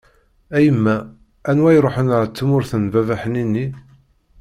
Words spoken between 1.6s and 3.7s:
i ṛuḥen ar tmurt n baba ḥnini.